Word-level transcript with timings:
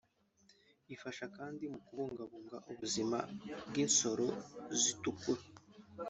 ifasha 0.93 1.25
kandi 1.37 1.63
mu 1.73 1.79
kubungabunga 1.85 2.57
ubuzima 2.71 3.17
bw’insoro 3.67 4.27
zitukura 4.81 5.43